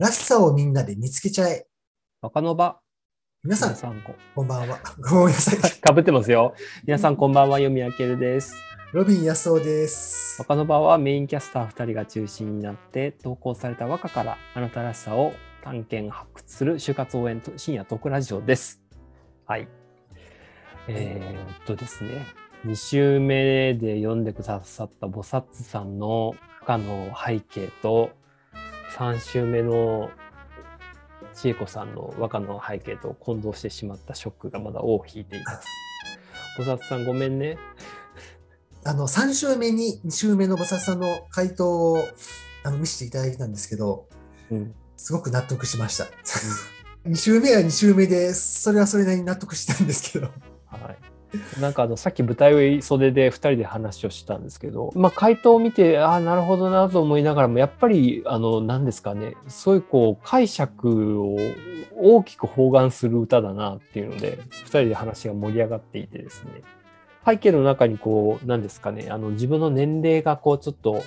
[0.00, 1.66] らしさをみんなで見つけちゃえ。
[2.22, 2.78] 若の場。
[3.42, 4.14] 皆さん、さんこ。
[4.32, 4.78] こんばんは。
[5.10, 5.58] ごめんなさい。
[5.82, 6.54] かぶってますよ。
[6.86, 8.54] 皆さんこんばんは、読み明けるです。
[8.92, 10.40] ロビン安夫です。
[10.40, 15.32] 若の場はメインキャスター2人が中心になって、投稿された和歌からあなたらしさを
[15.64, 18.80] 探検発掘する就活応援深夜トークラジオです。
[19.46, 19.66] はい。
[20.86, 22.24] えー、っとですね、
[22.66, 28.12] 2週目で読んでくださった菩薩さんの和歌の背景と、
[28.96, 30.10] 3週目の
[31.34, 35.68] 千恵子さんの和歌の背景と混同してしまったショックがまだ尾を引いています。
[36.58, 37.58] 菩薩さんごめんね。
[38.84, 41.98] あの、3週目に2週目の菩薩さんの回答を
[42.64, 44.08] あの見せていただいたんですけど、
[44.50, 44.74] うん。
[44.96, 46.06] すごく納得しました。
[47.06, 50.26] 2週目は2週目で、それはそれなりに納得したんですけど。
[50.66, 51.17] はい。
[51.60, 61.36] なんかあのさっき舞台上袖で2人で話をしたんですけど、まあ、回答を見てああなるほどなと思いながらもやっぱりあの何ですかねそういうこう解釈を
[61.96, 66.62] 大きく包含する歌だなっていうので2人で話が盛り上がっていてですね。
[67.26, 71.02] 背景の中にこう何ですかねあの自分の年齢がこうちょっと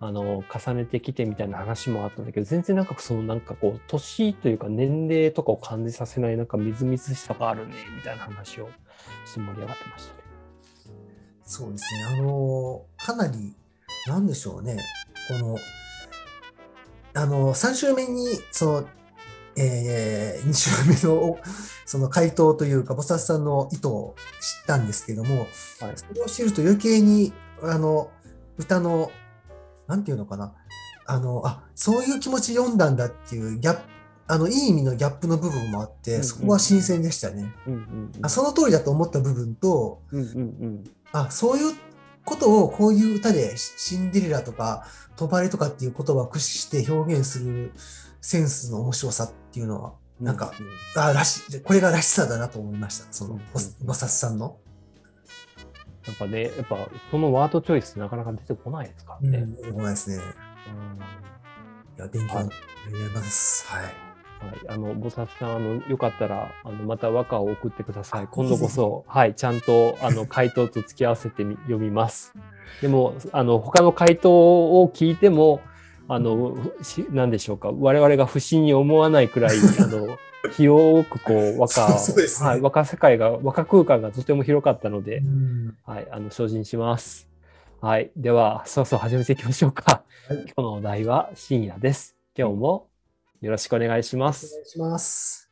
[0.00, 8.68] あの重ねてきてみたいな話もあったんだけど全然なんかそのなんかこう年というか年齢とかを感じさせないなんかみずみずしさがあるねみたいな話を
[9.32, 10.20] して盛り上がってましたね。
[11.44, 12.04] そうですね。
[12.04, 13.54] あの、かなり、
[14.06, 14.76] なんでしょうね。
[15.28, 15.56] この、
[17.14, 18.88] あの、3週目に、その、
[19.56, 20.70] えー、2週
[21.08, 21.38] 目の、
[21.84, 25.48] その回答というか、菩薩さんの意図を知ったんですけども、はい
[25.96, 28.10] それを知ると余計に、あの、
[28.56, 29.10] 歌の、
[29.86, 30.54] なんていうのかな。
[31.04, 33.82] あの、あ、そういう気持ち読んだんだっていうギャップ、
[34.26, 37.54] あの、いい意味のギャップの部分もあって、うんうんそこは新鮮でしたね。
[37.66, 41.74] うんうんあその通りだと思った部分と、うんうんうんあ、そういう
[42.24, 47.72] ことをこういう歌でシシンデレラとかトバレとかっていう言葉を駆使して表現する
[48.20, 50.52] センスの面白さっていうのは、うんなんか、
[50.94, 53.12] あ、らし、これがらしさだなと思いました。
[53.12, 54.56] その、菩薩さんの。
[56.06, 59.38] なんかね、やっぱこのワードチョイスなかなか出てこないですからね。
[59.38, 60.22] うん、出てこないですね。
[61.96, 62.50] いや、勉強はいに
[63.00, 63.66] なります。
[63.66, 64.11] はい。
[64.42, 68.28] はい、あの、菩薩さん、あの、よかったら、あの、また和歌を送ってください。
[68.30, 72.34] 今度こそ、はい、ちゃんと、あの、回答と付き合わせてみ読みます。
[72.80, 74.30] でも、あの、他の回答
[74.82, 75.60] を聞いても、
[76.08, 80.18] あの、しなんでしょうか、我々が不審に思わないくらい、あの、
[80.52, 81.94] 広くこう、和歌、ね
[82.40, 87.28] はい、和歌世界が、和歌空間がとても広かったので、うんはい、あの、精進します。
[87.80, 88.10] はい。
[88.16, 90.02] では、そろそろ始めていきましょうか。
[90.28, 92.16] はい今日のお題は深夜です。
[92.36, 92.91] 今日も
[93.42, 94.46] よろしくお願いします。
[94.46, 95.50] お願いします。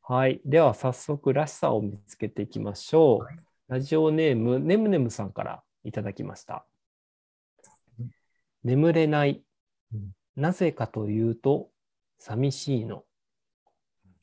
[0.00, 0.40] はい。
[0.46, 3.24] では、早速、らしさを見つけていきましょう。
[3.24, 6.66] はいラジオネーム、ねむねむさんからいただきました。
[8.62, 9.42] 眠れない
[9.92, 10.12] うん。
[10.36, 11.70] なぜかというと、
[12.18, 13.04] 寂しいの。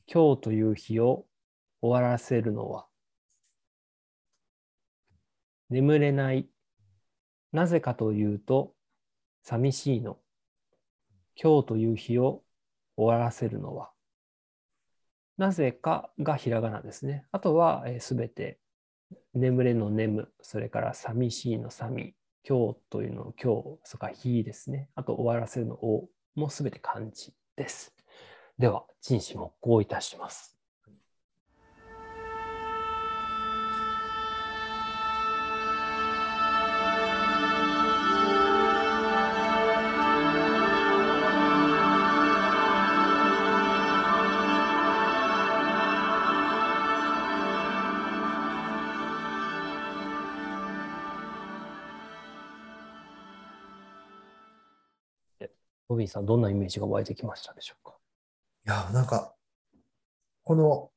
[0.06, 1.26] 今日という日を
[1.82, 2.86] 終わらせるのは。
[5.70, 6.48] 眠れない。
[7.52, 8.74] なぜかというと、
[9.42, 10.18] 寂しいの。
[11.40, 12.42] 今日という日を
[12.96, 13.90] 終わらせるのは。
[15.36, 17.26] なぜかがひらがなですね。
[17.32, 18.58] あとはすべ、て
[19.34, 22.14] 眠れの眠、それから寂しいの寂、
[22.48, 24.88] 今日というのを今日、そこか日ですね。
[24.94, 27.94] あと終わらせるのをもすべて漢字です。
[28.58, 30.53] では、陳詞木工いたします。
[55.94, 57.96] ロビンさん、どんなイメージが湧いてきましたでしょうか？
[58.66, 59.34] いや、なんか、
[60.42, 60.90] この、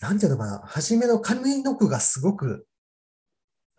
[0.00, 2.66] なんていうのかな、初めの上の句がすごく、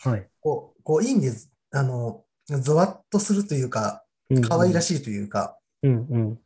[0.04, 0.28] はい。
[0.42, 1.32] こう、こういい意味で、
[1.72, 4.04] あの、ゾワッとするというか、
[4.48, 5.04] 可愛らしい。
[5.04, 6.40] というか、うんうん。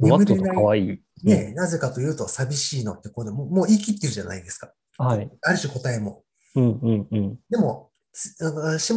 [0.00, 1.02] ワットと可愛い。
[1.22, 4.72] ね、なぜかというと寂しいのってこうでもうもう言い切ってるじゃないですか。
[4.98, 5.30] はい。
[5.42, 6.24] ある種答えも。
[6.56, 7.38] うんうんうん。
[7.48, 8.50] でも、下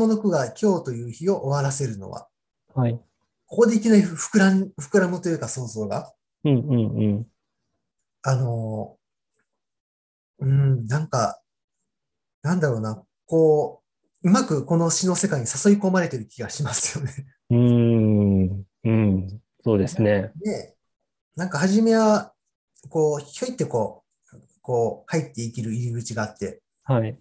[0.08, 2.28] の句が今日という日を終わらせるのは、
[2.74, 3.00] はい。
[3.56, 6.12] ここでいきなり膨らん膨らむというか想像が、
[6.44, 7.28] うんうんうん。
[8.22, 8.98] あの、
[10.40, 11.40] うん、なんか、
[12.44, 13.82] なんだろうな、こ
[14.24, 17.14] う、うまくこの詩の世界に誘い込まれてる気がしますよね。
[17.50, 18.64] うーん。
[18.84, 19.42] うん。
[19.64, 20.34] そうですね。
[20.44, 20.76] で、
[21.38, 22.34] なんか初めは、
[22.90, 24.04] こう、ひょいってこ
[24.34, 27.18] う、こう、入っていける入り口があって、はい。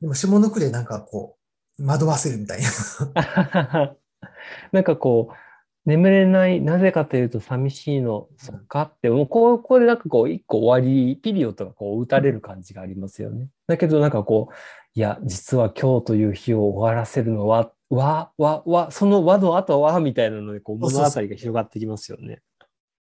[0.00, 1.36] でも下の句でなんかこ
[1.80, 3.96] う、惑わせるみたいな。
[4.70, 5.34] なんかこう、
[5.84, 13.48] 眠れない、なぜかというと寂しいの、そっかって、もうこう、ここでなんかこう、一個終わり、ピリオドがこう打たれる感じがありますよね。
[13.66, 14.54] だけどなんかこう、
[14.94, 22.42] いや、実は今日という日を終わらせるのは、わ、わ、わ、その和の後は、みたいなので、こう、物語が広がってきますよね。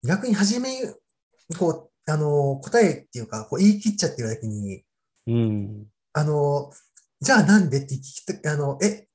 [0.02, 0.70] 逆に初め、
[1.58, 4.82] こう、あの、答えっていうか、こう言い切っちゃってるだけに、
[5.26, 5.86] うん。
[6.12, 6.70] あの、
[7.20, 9.06] じゃあなんでって聞きた、あの、え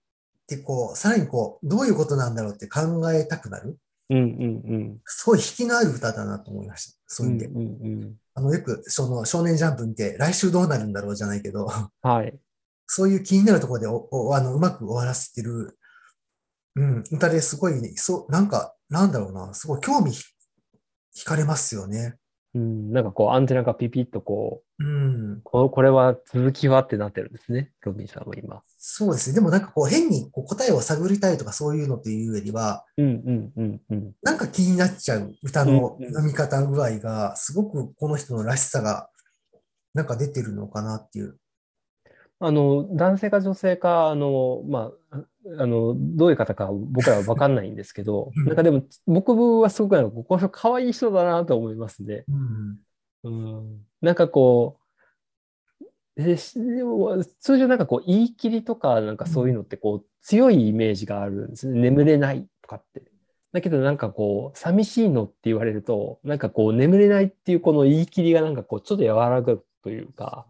[0.55, 2.81] ってこう、さらにこう、どういうことなんだろうって考
[3.13, 3.77] えたくなる。
[4.09, 4.25] うんうんう
[4.77, 4.97] ん。
[5.05, 6.97] すごい引きのある歌だなと思いました。
[7.07, 7.45] そういう意味で。
[7.47, 8.15] うんうんうん。
[8.33, 11.69] あの、よく、その、少年ジャンプ見て、来週どうなるんだろうじゃないけど、
[12.01, 12.39] はい。
[12.87, 15.77] そういう気になるところでお、おあの、うまく終わらせてる、
[16.75, 20.23] うん、歌ですごいね、そう、なんか、なんだろうな、すごい興味ひ
[21.15, 22.15] 惹かれますよね。
[22.55, 25.41] うん、なんかこう、アンテナがピピッとこう、うん。
[25.43, 27.71] ここれは続きはってなってるんですね。
[27.81, 28.63] ロビンさんも今。
[28.77, 29.35] そうですね。
[29.35, 34.11] でもなんかこう、変にこう答えを探りたいとかそういうのっていうよりは、うんうんうんうん。
[34.23, 39.09] なんか気になっちゃう歌の読み方具合が、すごくこの人のらしさが、
[39.93, 41.37] なんか出てるのかなっていう。
[42.39, 45.25] あの、男性か女性か、あの、まあ、
[45.57, 52.25] あの、どういう方か僕らは分かんないんですけど、 うんなんかでも、僕はすごくなんか、この人可愛い人だなと思いますね。
[53.23, 53.31] うん。
[53.31, 53.85] うん。
[54.01, 61.79] なんかこう、で通常なんかこう、言い切りとか、なんかそういうのってこう、強いイメージがあるんですね。
[61.79, 63.03] 眠れないとかって。
[63.51, 70.45] だけどなんかこう、寂しいのって言われると、なんかこう、眠れないっていうこの言い切りがなんかこう、ちょっと和らぐというか、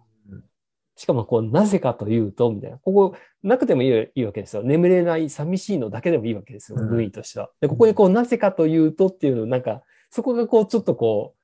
[1.00, 2.78] しかもこう、なぜかというと、みたいな。
[2.78, 4.64] ここ、なくてもいいいいわけですよ。
[4.64, 6.78] 眠れない、寂しいのだけでもいいわけですよ。
[6.78, 7.50] うん文意としては。
[7.62, 9.82] で、ここにこう、なぜかというとっていうの、なんか、
[10.12, 11.36] そこがこう、ちょっとこ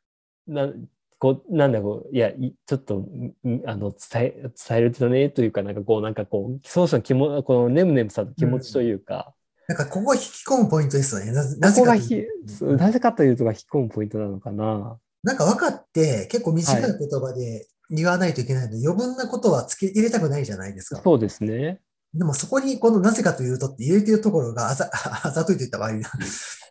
[0.50, 0.74] う、な、
[1.19, 9.34] こう、なんだろう、いや、いちょっと、んんあの、伝え、伝えるとね、というか、なんかこう、なんかこう、その人の気も、このねむねむさの気持ちというか、
[9.68, 11.31] なんかここ引き込むポイントですよね。
[11.31, 15.00] なぜなぜかという、となぜかというとが引っ込むポイントなのかな。
[15.24, 21.01] なんか分かって、結構短い言葉で言わないといけないので、余分なことは付け入れたくないじゃないですか。
[21.01, 21.81] そうですね。
[22.13, 24.89] でもそこにこのなぜかというとって入れてるところがあざ、
[25.23, 26.09] あざといと言った場合な。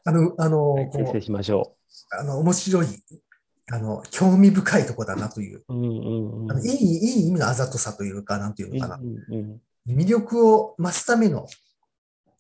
[0.05, 0.83] あの、あの、は
[1.17, 1.77] い、しましょ
[2.11, 2.87] あの、面白い、
[3.71, 5.75] あの、興味深いとこだなという、う。
[5.75, 6.51] うんうんうん。
[6.51, 8.97] あのいい、いい意味のあざとさというか、なんていうのかな。
[8.97, 11.47] うんうんうん魅力を増すための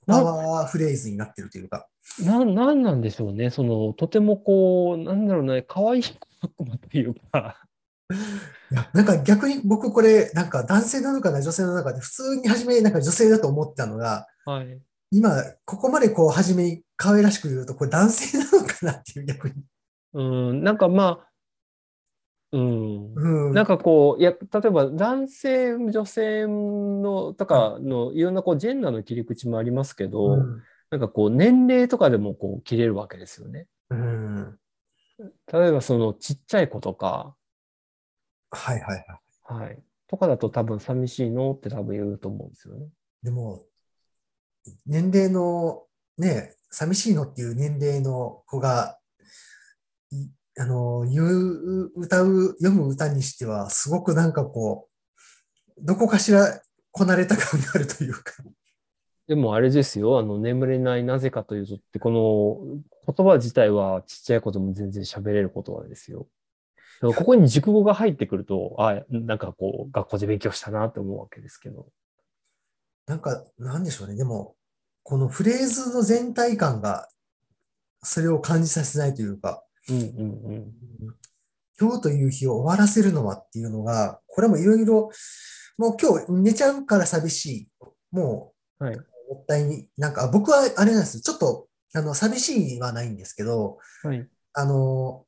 [0.06, 1.86] パワーフレーズになってるというか。
[2.20, 3.50] な、なんなんでしょうね。
[3.50, 7.62] その、とてもこう、なんだろうね、可愛い言葉というか。
[8.92, 14.80] なんか逆に僕これ、なんか男性なのかな、女性なのかで、普通に初めなんか女性だと思ってたのが、はい。
[15.10, 15.30] 今、
[15.64, 19.54] ここまでこう、初めに可愛らしく言うと、これ男性なのかなっていう逆に。
[20.14, 20.22] う
[20.52, 21.28] ん、なんかまあ、
[22.52, 23.14] うん。
[23.14, 23.52] うん。
[23.52, 30.62] なんかこう、いや、例えば男性、女性のとかのいろんなこうジェンダーの切り口もありますけど、うん
[30.94, 33.66] なんかこう年齢とかでもこう切れるわけですよね。
[33.90, 34.58] うん。
[35.52, 37.34] 例えばそのちっちゃい子とか、
[38.54, 39.06] はいはい
[39.48, 39.64] はい。
[39.64, 39.78] はい。
[40.08, 42.86] とかだと多分寂しいのって多分言うと思うんですよね。
[43.22, 43.64] でも、
[44.86, 45.84] 年齢の、
[46.19, 48.98] ね、寂しいのっていう年齢の子が、
[50.10, 54.88] いあの、言う、歌う、読む歌にしては、すごくなんかこ
[55.76, 56.60] う、どこかしら
[56.93, 58.34] こなれた感があるというか。
[59.26, 66.29] でもあれですよ、あの、眠れないなぜかというとって、この言葉自体はちっちゃい子でも全然喋れる言葉ですよ。
[67.01, 71.89] ここに熟語が入ってくると、あ、なんかこう、学校で勉強したなって思うわけですけど。
[73.06, 74.17] なんか、なんでしょうね。
[74.17, 74.56] でも、
[75.03, 77.08] このフレーズの全体感が、
[78.03, 80.72] それを感じさせないというか、うんうんうん。
[81.79, 85.10] 今日という日を終わらせるのはっていうのが、これもいろいろ、
[85.77, 87.69] もう今日寝ちゃうから寂しい。
[88.10, 88.94] もはい。
[88.94, 91.20] う、もったいに、なんか、僕はあれなんです。
[91.20, 94.29] ちょっと、あの、寂しいはないんですけど、はい。
[94.53, 95.27] あの、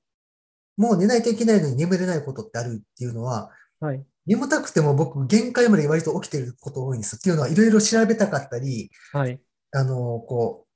[0.77, 4.05] もう寝ないといけないのに眠れないことってあるっていうのは、はい。
[4.27, 7.17] 眠たくても僕、限界まで割と起きてること多いんです。
[7.17, 9.41] っていうのは、いろいろ調べたかったり、はい。
[9.73, 10.67] あの、こ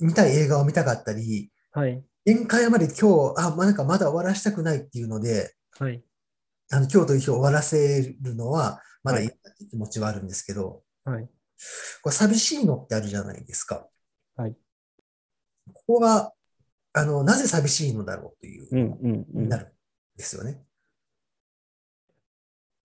[0.00, 2.04] う、見たい映画を見たかったり、はい。
[2.24, 6.02] 限界まで今日、あ、まあ、なんかまだ終わらしたくないっていうので、はい。
[6.70, 11.28] あの、今日という日を終わらせるのは、まだいいなって気持ちはあるんですけど、はい。
[12.02, 13.86] これ寂しいのってあるじゃないですか。
[14.36, 14.56] はい。
[15.72, 16.32] ここが、
[16.94, 19.68] あの、なぜ寂しいのだろうという、うんうんなるん
[20.16, 20.62] ですよね。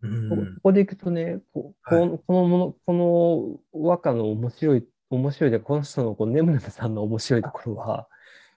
[0.01, 0.29] うん。
[0.29, 8.07] こここでいくとね、ここのこのもの、この和歌の面白い、面白いで、この人のこのネムネムさんの面白いところは、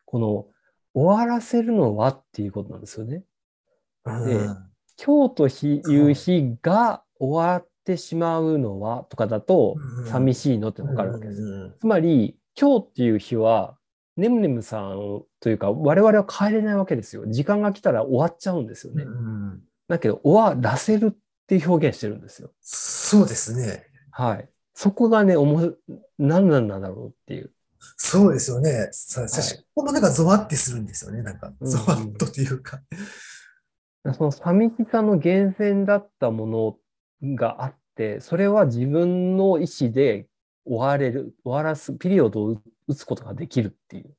[0.04, 0.47] この
[0.95, 3.25] 終わらせるのはっていうことなんですよね。
[4.04, 4.71] でうん。
[5.02, 10.07] 今日という日が終わってしまうのはとかだとうん。
[10.07, 11.42] 寂しいのってわかるわけです。
[11.42, 11.75] うん。
[11.78, 13.76] つまり、今日っていう日は、
[14.20, 17.24] ネムネムさんというか、我々は変えれないわけですよ。
[17.26, 19.04] 時間が来たら終わっちゃうんですよね。
[19.04, 21.16] うんだけど、終わらせるっ
[21.48, 22.52] ていう表現してるんですよ。
[22.60, 23.86] そうですね。
[24.12, 24.48] はい。
[24.72, 25.72] そこがね、おも、
[26.16, 27.50] 何なんだろうっていう。
[27.96, 28.88] そうですよね。
[28.92, 31.22] さ確かにこのなんかゾワってするんですよね。
[31.22, 32.80] なんか、うんゾワッとというか。
[34.14, 36.78] その寂しさの源泉だったも
[37.20, 40.26] のがあって、それは自分の意思で
[40.64, 44.14] 終われる、終わらす、ピリオドを打つことができるっていう。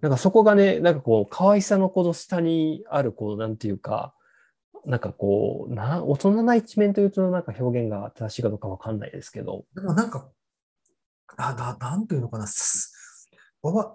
[0.00, 4.14] なんかそこがね、なんかこう、可愛さのこの下にある、こう、なんていうか、
[4.84, 10.28] なんかこう、な、大人な一面というとなんか表現が正しいかどうかわかんないですけど、でもなんか、
[11.36, 12.46] あ、な、なんていうのかな。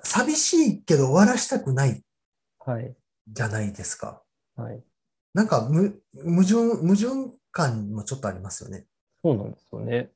[0.03, 2.03] 寂しいけど終わらしたくない
[2.59, 2.95] はい、
[3.27, 4.23] じゃないですか。
[4.55, 4.83] はい。
[5.33, 8.85] なんかむ、矛盾、矛盾感もちょっとありますよね。
[9.23, 10.11] そうなんですよね。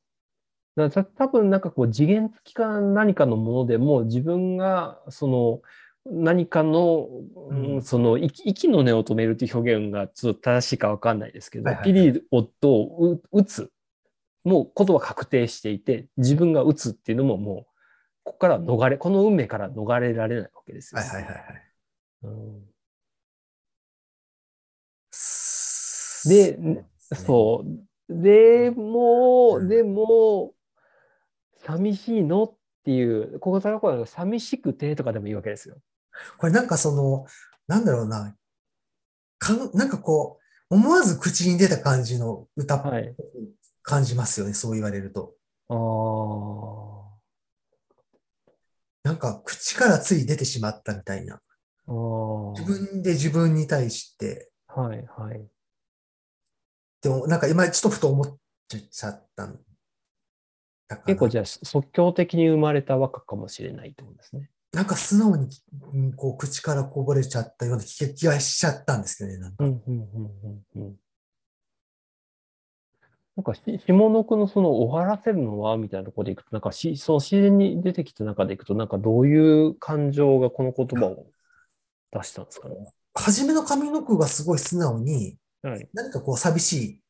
[0.75, 5.61] だからた多分なんかこう次元付きか何かのものでも自分がその
[6.05, 7.07] 何かの、
[7.49, 13.71] うんうんその息息の根を止めるっていう表現がちょっと正しいかわかんないですけど、はいはいピリオドを打打つ。
[14.43, 17.65] もうことは確定していて、自分が打つっていうのももう、
[18.23, 21.01] ここから逃れ、この運命から逃れられないわけですよ。
[21.01, 21.63] はいはいはいはい。
[22.23, 22.73] うん
[25.11, 27.63] そでそ
[28.09, 28.21] う。
[28.21, 30.53] でも、うんでも、
[31.65, 32.43] 寂しいの？
[32.43, 35.77] っていう、ここからこう寂しくてとかでもいいわけですよ。
[36.37, 37.25] これなんかその、
[37.67, 38.35] なんだろうな、
[39.39, 40.39] かん、なんかこ
[40.69, 43.15] う、思わず口に出た感じの歌っぽはい。
[43.15, 43.15] く
[43.81, 45.33] 感じますよね、そう言われると。
[45.69, 47.03] ああ。
[49.03, 51.41] なんか口からつい出てしまったみたいな。
[51.87, 55.45] 自分で自分に対して、はい、はい。
[57.01, 58.37] でもなんか今ちょっとふと思っ
[58.69, 59.59] ちゃったん。
[61.05, 64.49] 結構じゃあ即興的に生まれた和歌かもしれないってことですね。
[64.73, 65.49] なんか素直に、
[65.93, 69.63] うんこう口からこぼれちゃったような気気がしちゃったんですけどね、なんか。
[69.63, 70.31] うん、うん、うん、
[70.75, 70.95] うん、うん。
[73.35, 81.25] なんかし、下の句のその終わらせるのはみたいなところでいくと、なんかし、その自然に出てきた中でいくと、なんかどういう感情がこの言葉を
[82.11, 82.75] 出したんですかね？
[83.15, 85.87] 初めの上の句がすごい素直に、はい。
[85.93, 87.01] 何かこう寂しい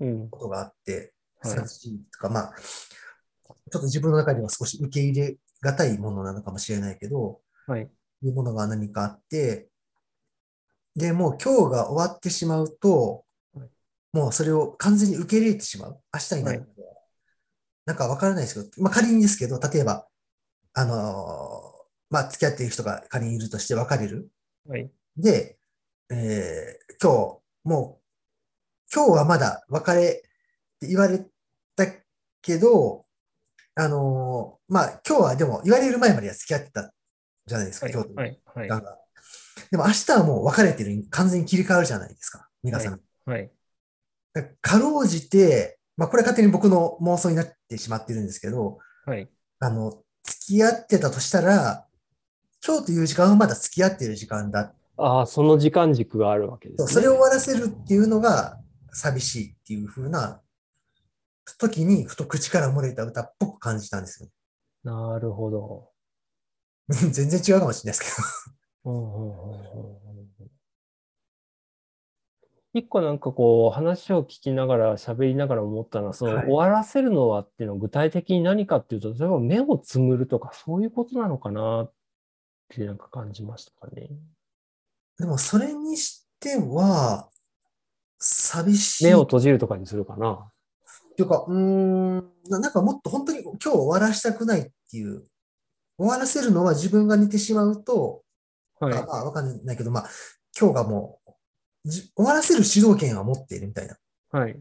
[0.00, 0.28] うん。
[0.28, 2.54] ことがあって、はい寂しいとか、まあ、
[3.70, 7.88] ちょっと自分の中では少し受け入れがたいものなのかもしれないけど、はい。
[8.22, 9.68] いうものが何かあって、
[10.94, 13.68] で、もう今日が終わってしまうとはい、
[14.12, 16.00] もうそれを完全に受け入れてしまう。
[16.12, 16.94] 明日になるまでは。
[17.86, 20.06] なんかわからないですけど、まあ仮にですけど、例えば、
[20.74, 24.30] あのーまあ付き合っている人が仮にいるとして別れる。
[24.68, 24.90] はい。
[25.16, 25.58] で、
[26.10, 28.02] えー今日、もう、
[28.94, 31.24] 今日はまだ別れって言われ
[31.74, 31.86] た
[32.42, 33.06] けど、
[33.74, 36.92] あのーまあ今日はでも言われる前までは付き合ってた
[37.46, 37.92] じゃないですか、はい。
[37.92, 38.40] 今日とはい。
[38.54, 38.82] はい。
[39.70, 43.00] でも明日はもう別れてるに完全に切り替わるじゃないですか、皆さん。
[43.26, 43.50] はい。
[44.34, 49.28] だからかろうじて、まあこれ勝手に僕の妄想になってしまってるんですけど、はい。
[49.60, 51.86] あの、付き合ってたとしたら、
[52.64, 54.74] 今日という時間はまだ付き合ってる時間だ。
[54.96, 56.88] ああ、その時間軸があるわけですね。
[56.88, 58.58] それを終わらせるっていうのが
[58.92, 60.41] 寂しいっていう風な
[61.58, 64.28] 時に、ふと口から漏れた歌っぽく感じたんですよ。
[64.84, 65.90] なるほど。
[66.88, 68.14] 全然違うかもしれないです
[68.84, 68.92] けど。
[68.92, 70.52] うんうんうんうんうん
[72.74, 81.92] 一個なんかこう話を聞きながら喋りながら思ったのは、そのはい終わらせるのはっていうのは具体的に何かっていうと、例えば目をつむるとかそういうことなのかなっ
[82.70, 84.08] てなんか感じましたかね。
[85.18, 87.28] でもそれにしては、
[88.18, 89.04] 寂しい。
[89.04, 90.50] 目を閉じるとかにするかな。
[91.12, 92.16] っていうか、うーん、
[92.48, 95.24] ななんかもっと本当に今日終わらしたくないっていう、
[95.98, 98.22] 終わらせるのは自分が寝てしまうと、
[98.80, 98.94] はい。
[98.94, 100.10] あまあわかんないけど、まあ
[100.58, 103.96] 今日がもう、じ終わらせる主導権は持っているみたいな。
[104.30, 104.60] はい。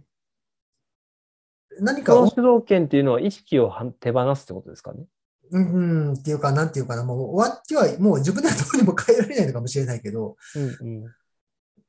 [1.80, 5.06] 何かを、その主導権っていうのは意識をは手放すってことですかね？
[5.52, 11.16] うん、うんっていうか、なんていうかな、もう終わっては、もう自分ではどうにも変えられないのかもしれないけど、うんうん。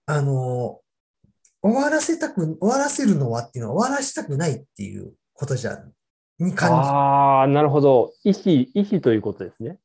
[0.07, 0.81] あの、
[1.63, 5.79] 終わらせたく、終わらせるのはっていうのは終わらせたくないっていうことじゃ、
[6.39, 8.13] に感じ、ああ、なるほど。
[8.25, 9.79] 意志、意志ということですね。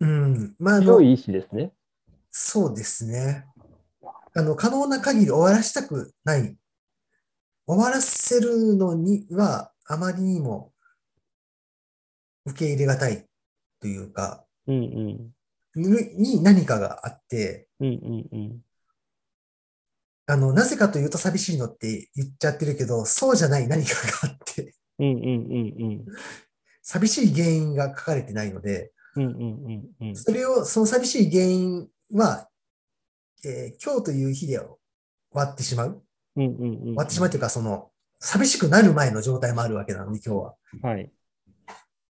[0.00, 1.72] うん、まあ、あの強い意志ですね。
[2.30, 3.46] そうですね。
[4.34, 6.56] あの、可能な限り終わらしたくない
[7.66, 10.72] 終わらせるのには、あまりにも
[12.44, 13.26] 受け入れがたい
[13.80, 15.30] というか、うん
[15.76, 15.80] うん。
[15.80, 18.60] にに何かがあって、うんうんうん。
[20.30, 23.94] あの、なぜかというと寂しいのって言っちゃってるけど、そうじゃない何か
[24.26, 26.04] があって、うんうんうんうん。
[26.82, 29.32] 寂しい原因が書かれてないので、うんうん
[30.00, 30.16] うんうん。
[30.16, 32.48] それを、その寂しい原因は、
[33.44, 34.68] えー今日という日で終
[35.32, 36.02] わってしまう。
[36.36, 36.78] うんうんうん。
[36.80, 40.54] 終わってしまうというか、その、寂しくなる前の状態もあるわけなので、今日は。
[40.82, 41.10] はい。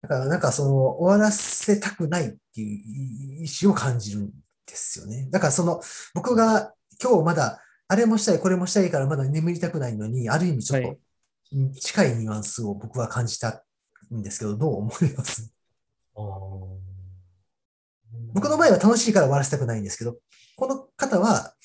[0.01, 4.29] だから、なんかその、終わらせたくないっていう意思を感じるん
[4.65, 5.29] ですよね。
[5.31, 5.81] だから、その、
[6.13, 10.99] 僕が今日まだ、あれもしたい、これもしたいからまだ眠りたくないのに、ある意味ちょっはいと
[11.51, 13.65] うん近いニュアンスを僕は感じた
[14.13, 15.51] んですけど、どう思います？
[18.33, 20.17] 僕の場合は楽しいから終わらせたくないんですけど、
[20.55, 21.55] この方は、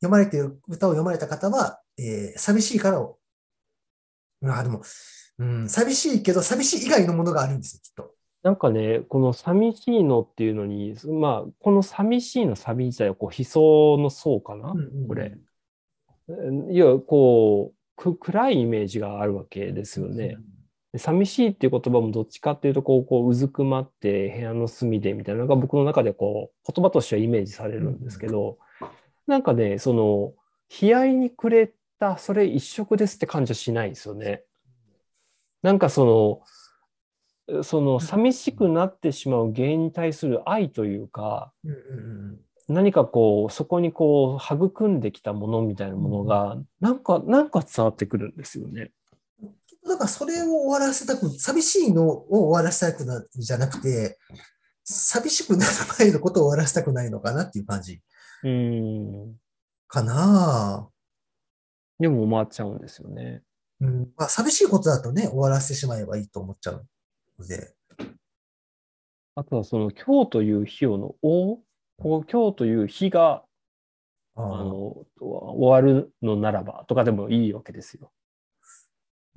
[0.00, 3.18] 読まれている、歌を読まれた方は、えー寂しいからを、
[4.42, 4.82] まあでも、
[5.38, 8.14] うん、寂しいけど、寂しい以外のものがあるんですよ、きっと。
[8.42, 14.74] なんかね、この寂しいのっていうのに、まあ、この寂しいのサビ自体は、こう、悲壮の層かな、
[15.08, 15.38] これ。
[16.70, 20.36] いや、こう、く暗いイメージがあるわけですよね。
[20.92, 28.58] で寂しいっていう言葉もどっちかっていうと、こう、こう、うずくまって部屋の隅でみたいなのが僕の中でこう、言葉としてはイメージされるんですけど、
[29.26, 30.34] なんかね、その、
[30.80, 34.42] 悲哀にくれた、それ一色ですって感じはしないですよね。
[35.62, 36.42] なんかそ
[37.48, 48.92] の、その寂しくなってしまう原因に対する愛というか、うんうんうん何かこう、そこにこう、育んできたものみたいなものが、なんか、なんか伝わってくるんですよね。
[49.86, 54.18] だからそれを終わらせたく、寂しいのを終わらせたくないじゃなくて、
[54.82, 58.00] 寂しくなる前のことを終わらせたくないのかなっていう感じ
[58.42, 59.34] うーん。
[59.86, 60.88] かな。
[61.98, 63.42] でも思っちゃうんですよね。
[63.80, 66.86] うん、まあ、寂しいことだとね、終わらせてしまえばいいと思っちゃう
[67.38, 67.74] ので。
[69.36, 71.60] あとはその、今日という日をの、お
[71.98, 73.44] こう今日という日が、
[74.36, 78.12] あの、終わるのならば、とかでもいいわけですよ。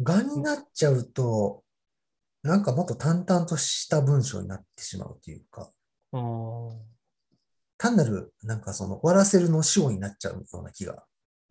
[0.01, 1.63] がになっちゃうと、
[2.43, 5.71] なんかもっと淡々とした文章になってしまうというか。
[7.77, 11.03] 単なる、なんかその終わらせるの死語になっちゃうような気が。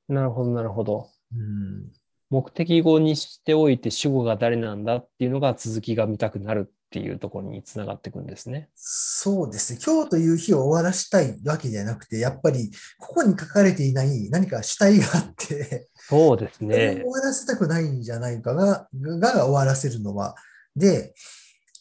[0.09, 1.11] なるほど、なるほど。
[1.33, 1.93] うん。
[2.31, 8.69] 目的語にしておいて主語が誰なんだっていうのが続きが見たくなるっていうところにつながっていくんですね。
[8.75, 9.81] そうですね。
[9.85, 17.05] 今日という日を終わらしたいわけじゃなくて、やっぱり、ここに書かれていない何か主体があって、そうですね終。
[17.05, 20.37] わらせたくないんじゃないかが、がが終わらせるのは。
[20.77, 21.13] で、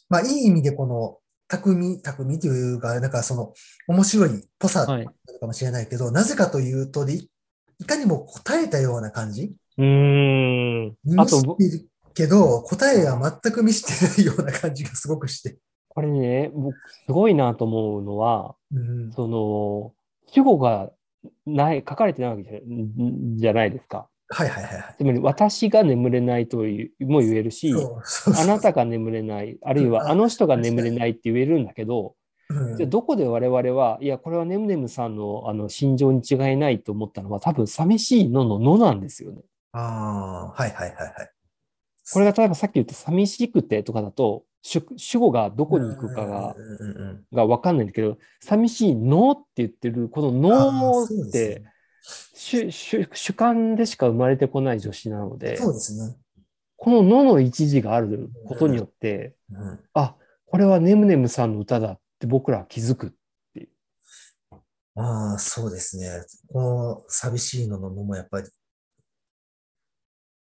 [0.10, 3.54] まあ、いい意味でこの、匠、匠というか、なんかその、
[3.88, 5.06] 面白いっぽさはい。
[5.06, 7.30] なのかもしれないけど、なぜかというと、い
[7.86, 11.20] かにも答えたような感じうーん。
[11.20, 11.58] あと、
[12.14, 13.86] けど、答えは全く見せ
[14.16, 15.58] てないような感じがすごくして。
[15.90, 19.94] これね、僕、すごいなと思うのは、うん、その、
[20.28, 20.92] 主語が
[21.46, 24.08] ない、書かれてないわけじゃないですか。
[24.30, 24.96] はいはいはいはい。
[24.98, 32.16] つまり、私が眠れないとも言えるし、あなたが眠れない、あるいはあの人が眠れないって言えるんだけど、うん
[32.78, 39.42] じゃあどこで我々は、いや、これはネムネムさんのあの心情に違いないと思ったのは、多分寂しいのののなんですよね。
[39.78, 41.32] ああ、はいはいはいはい。
[42.12, 51.72] これが例えばさっき言った寂しくてとかだと、主主語がどこに行くかが、うんうんうんうんがわかんないんだけど、寂しいのって言ってる、こののってね、
[52.34, 56.16] 主主主観でしか生まれてこない助詞なので、そうですね。
[56.78, 63.16] こののの一時があることによって、うんあ、これはネムネムさんの歌だって僕らは気づく。
[64.96, 66.10] ああ、そうですね。
[66.48, 68.48] この寂しいのののもやっぱり、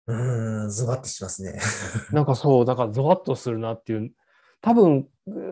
[0.07, 1.59] うーん、ズバッとしますね。
[2.13, 4.13] なんかそう、だからゾワッとするなっていう。
[4.61, 5.09] 多分、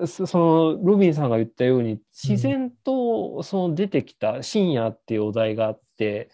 [0.06, 6.30] そその、ロビンさんが言ったように、自然とその出てきた深夜っていうお題があって、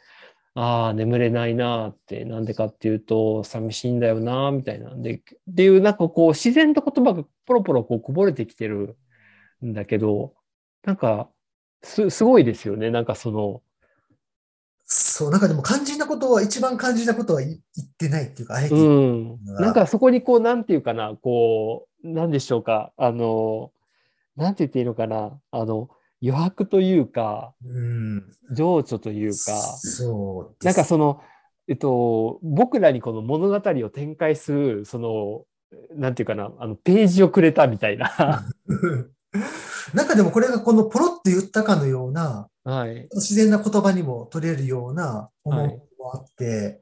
[0.55, 8.99] ああ、眠れないなーって、なんでかっていうと、寂しいんだよなーみたいなんで、っていう、なんかこう、自然と言葉がポロポロこうこぼれてきてる
[9.65, 10.35] んだけど、
[10.85, 11.31] なんか、
[11.83, 12.91] す、すごいですよね。
[12.91, 13.63] なんかその、
[14.93, 18.79] そう、なんかでも肝心なことは、一番肝心なことは言言ってないっていうか、あえてう。
[18.79, 19.39] ん。
[19.45, 23.71] なんかそこにこう、なんていうかな、こう、なんでしょうか、あの、
[24.37, 28.25] なんて言っていいのかな、あの、余白というか、うん。
[28.53, 30.65] 情緒というか、そう。
[30.65, 31.23] なんかその、
[31.69, 35.45] えっと、僕らにこの物語を展開する、その、
[35.95, 38.45] なんていうかな、あの、ページをくれたみたいな。
[39.95, 43.09] なんかでもこれがこのポロって言ったかのような、はい。
[43.15, 45.67] 自然な言葉にも取れるような思い
[45.99, 46.81] もあって、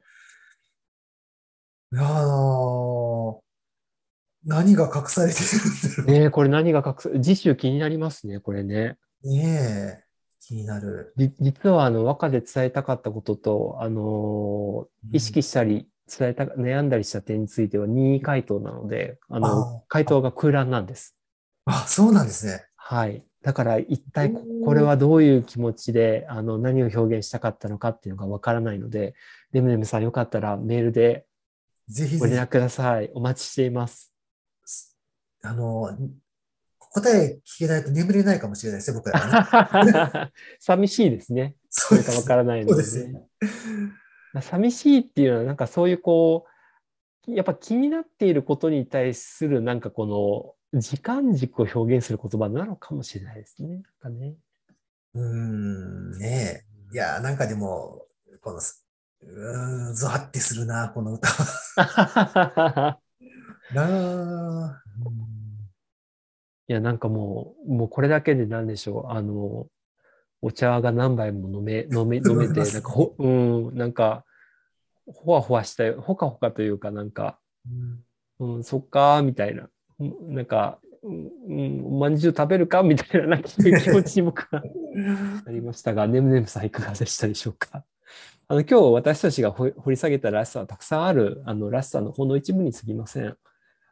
[1.91, 3.39] いやー
[4.45, 8.97] 何が隠されてるんだろねえ、これ何が隠す、次週気になりますね、これね。
[9.23, 9.29] う。
[9.29, 10.03] ねえ、
[10.41, 11.13] 気になる。
[11.17, 21.15] じ実はあの和歌で伝えたかったことと、あのー意識したり伝えた悩んだりした点については任意回答なので、あのあ回答が空欄なんです。
[21.65, 22.68] あ、そうなんですね。
[22.91, 23.23] はい。
[23.43, 24.33] だから一体
[24.65, 29.13] これはどういう気持ちであの何を表現したかったのかっていうのがわからないので、
[29.51, 31.27] レムレムさんよかったらメールで
[31.87, 33.11] ぜひぜご連絡ください。
[33.13, 34.11] お待ちしています。
[34.65, 34.73] ひ、
[35.43, 35.95] あの、
[36.79, 39.85] 答え聞けないと眠れないかもしれないですね、僕らは
[40.25, 40.31] ね。
[40.59, 41.53] 寂しいですね。
[41.69, 43.21] そそれかわからないので、ね。
[44.41, 46.47] 寂しいっていうのはなんかそういうこ
[47.27, 53.69] うやっぱ気になっていることに対するなんかこの時間軸を表現する言葉なのかもしれないですね。
[53.69, 54.35] なんかね
[55.15, 56.93] うーん、ねえ。
[56.93, 58.05] いや、なんかでも、
[58.41, 62.99] この、うーん、ゾワってするな、この歌は。
[63.73, 64.83] なあ。
[66.67, 69.65] いやなんかもうもうこれだけでなんでしょうあの
[70.39, 74.23] お茶が何杯も飲め飲め 飲めてなんかほうんなんか
[75.07, 77.39] ほわほわしたよほかほかというかなんか
[78.39, 82.83] うんうん、そっかーみたいな、うんなんか、うん、うんおまんじゅう食べるか？
[82.83, 84.61] みたいな、なんか気持ちに僕は
[85.45, 87.83] なりましたが、ねむねむさんいかがでしたでしょうか？
[88.47, 93.37] あの今日私たちが掘掘り下げたらしさはたくさんあるあのらしさのほんの一部に過ぎません。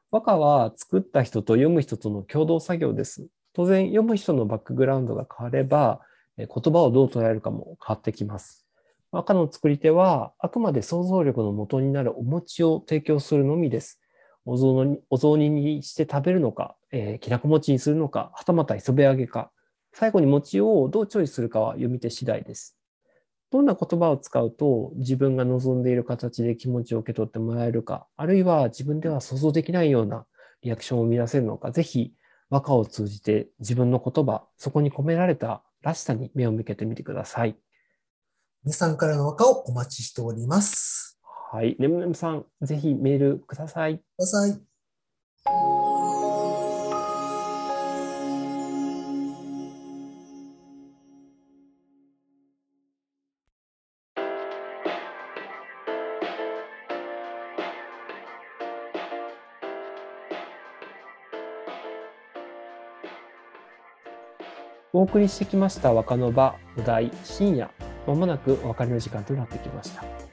[0.10, 3.28] 和歌は作った人と読む人との共同作業です。
[3.54, 6.02] 当然読む人のバックグラウンドが変われば、
[6.38, 8.66] え言葉をどう捉えるかも変わってきます。
[9.12, 14.00] 和歌の作り手はあくまで想像力の元になるお餅を提供するのみです。
[14.48, 19.52] お雑煮お雑煮にして食べるのか、えーきなこ餅にするのか、はたまた磯辺揚げか、
[19.94, 22.78] 最後に餅をどうチョイスするかは読み手次第です。
[23.52, 30.26] どんな言葉を使うと自分が望んでいる形で気持ちを受け取ってもらえるか、あるいは自分では想像できないような
[30.62, 32.14] リアクションを生み出せるのか、ぜひ
[32.50, 37.58] 和歌を通じて自分の言葉、そこに込められたらしさに目を向けてみてください。
[38.64, 41.07] 皆さんからの和歌をお待ちしております。
[41.50, 41.78] はい。
[41.80, 44.00] ねむねむさん、ぜひメールください。
[44.00, 44.62] ください。
[64.92, 67.70] お送りしてきました若の場お題深夜
[68.08, 70.27] まもなくお別れの時間となってきました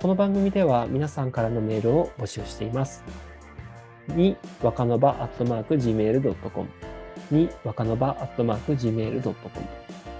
[0.00, 3.04] この番組では皆さんからのメールを募集しています。
[4.08, 6.68] に若の場アットマーク Gmail.com
[7.30, 9.34] に若の場アットマーク Gmail.com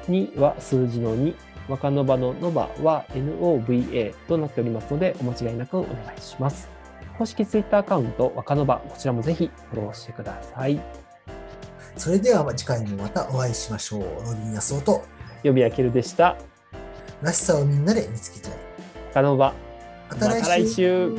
[0.06, 1.34] には数字の2
[1.66, 6.68] 若の場のノバは NOVA となっておりますのでお間違いなくお願いします。
[7.16, 10.78] 公式ツイッターアカウント若の場こちらもぜひフォローしてください。
[11.96, 14.02] それでは次回もまたお会いしましょう。
[14.02, 15.04] ロビン安夫と、
[15.42, 16.36] 予備あけるでした。
[17.22, 18.58] らしさをみんなで見つけちゃい。
[19.08, 19.69] 若の場
[20.10, 21.12] また来週。